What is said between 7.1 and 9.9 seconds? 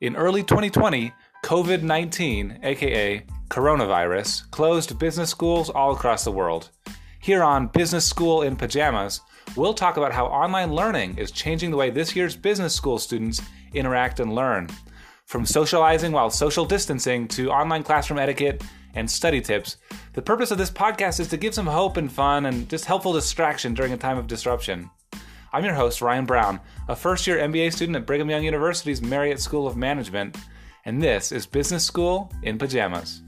Here on Business School in Pajamas, we'll